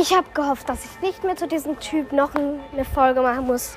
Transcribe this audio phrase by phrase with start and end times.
[0.00, 3.76] Ich habe gehofft, dass ich nicht mehr zu diesem Typ noch eine Folge machen muss.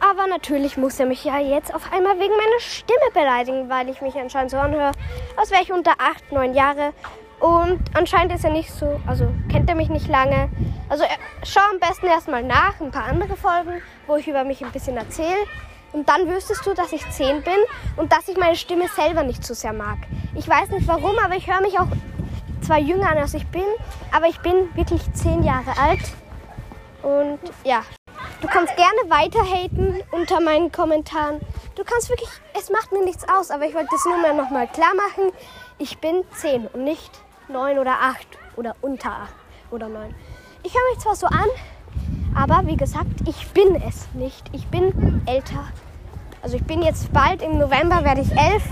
[0.00, 4.02] Aber natürlich muss er mich ja jetzt auf einmal wegen meiner Stimme beleidigen, weil ich
[4.02, 4.92] mich anscheinend so anhöre,
[5.34, 6.92] als wäre ich unter 8, 9 Jahre.
[7.40, 10.50] Und anscheinend ist er nicht so, also kennt er mich nicht lange.
[10.90, 11.04] Also
[11.42, 14.98] schau am besten erstmal nach, ein paar andere Folgen, wo ich über mich ein bisschen
[14.98, 15.38] erzähle.
[15.92, 17.56] Und dann wüsstest du, dass ich 10 bin
[17.96, 19.96] und dass ich meine Stimme selber nicht so sehr mag.
[20.34, 21.88] Ich weiß nicht warum, aber ich höre mich auch
[22.66, 23.64] zwar jünger als ich bin,
[24.12, 26.00] aber ich bin wirklich 10 Jahre alt.
[27.02, 27.82] Und ja,
[28.40, 31.40] du kannst gerne weiter haten unter meinen Kommentaren.
[31.76, 34.66] Du kannst wirklich, es macht mir nichts aus, aber ich wollte das nur mal nochmal
[34.66, 35.32] klar machen.
[35.78, 37.10] Ich bin 10 und nicht
[37.48, 39.32] 9 oder 8 oder unter 8
[39.70, 40.12] oder 9.
[40.64, 41.46] Ich höre mich zwar so an,
[42.34, 44.48] aber wie gesagt, ich bin es nicht.
[44.52, 45.68] Ich bin älter.
[46.42, 48.62] Also ich bin jetzt bald im November werde ich 11.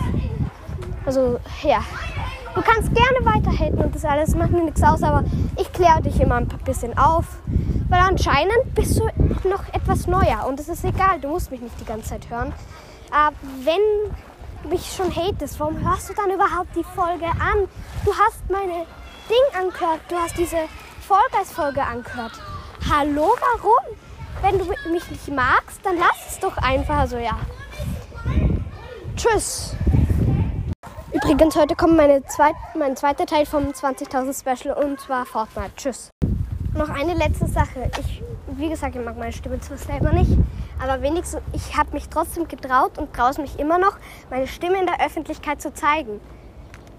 [1.06, 1.84] Also ja,
[2.54, 5.24] du kannst gerne weiterhaten und das alles macht mir nichts aus, aber
[5.56, 7.26] ich kläre dich immer ein bisschen auf,
[7.88, 9.08] weil anscheinend bist du
[9.48, 12.52] noch etwas neuer und es ist egal, du musst mich nicht die ganze Zeit hören.
[13.10, 14.12] Aber wenn
[14.62, 17.68] du mich schon hatest, warum hörst du dann überhaupt die Folge an?
[18.04, 18.86] Du hast meine
[19.28, 20.58] Ding angehört, du hast diese
[21.06, 22.32] Vollgeist-Folge angehört.
[22.90, 23.96] Hallo, warum?
[24.42, 26.98] Wenn du mich nicht magst, dann lass es doch einfach.
[26.98, 27.38] Also ja.
[29.16, 29.76] Tschüss.
[31.24, 35.70] Übrigens, heute kommt meine zweit, mein zweiter Teil vom 20.000 Special und zwar Fortnite.
[35.74, 36.10] Tschüss.
[36.76, 37.90] Noch eine letzte Sache.
[37.98, 38.22] Ich,
[38.58, 40.30] wie gesagt, ich mag meine Stimme zwar selber nicht,
[40.78, 43.96] aber wenigstens, ich habe mich trotzdem getraut und traue mich immer noch,
[44.28, 46.20] meine Stimme in der Öffentlichkeit zu zeigen.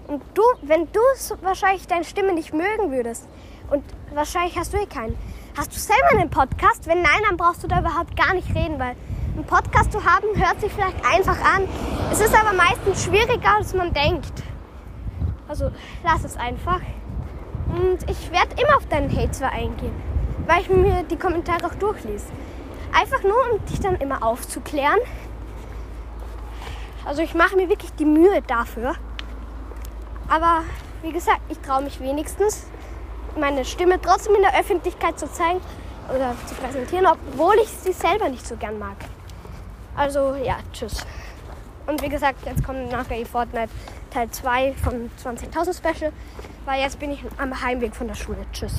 [0.08, 1.00] Und du, wenn du
[1.42, 3.28] wahrscheinlich deine Stimme nicht mögen würdest,
[3.70, 5.16] und wahrscheinlich hast du eh keinen,
[5.56, 6.88] hast du selber einen Podcast?
[6.88, 8.96] Wenn nein, dann brauchst du da überhaupt gar nicht reden, weil
[9.36, 11.68] ein Podcast zu haben hört sich vielleicht einfach an.
[12.10, 14.32] Es ist aber meistens schwieriger, als man denkt.
[15.46, 15.70] Also
[16.02, 16.80] lass es einfach.
[17.68, 19.94] Und ich werde immer auf deinen Hate eingehen,
[20.46, 22.26] weil ich mir die Kommentare auch durchlese.
[22.92, 24.98] Einfach nur, um dich dann immer aufzuklären.
[27.04, 28.94] Also ich mache mir wirklich die Mühe dafür.
[30.28, 30.62] Aber
[31.02, 32.66] wie gesagt, ich traue mich wenigstens,
[33.38, 35.60] meine Stimme trotzdem in der Öffentlichkeit zu zeigen
[36.08, 38.96] oder zu präsentieren, obwohl ich sie selber nicht so gern mag.
[39.96, 41.06] Also ja, tschüss.
[41.86, 43.70] Und wie gesagt, jetzt kommt nachher die Fortnite
[44.10, 46.12] Teil 2 vom 20.000 Special,
[46.64, 48.44] weil jetzt bin ich am Heimweg von der Schule.
[48.52, 48.74] Tschüss.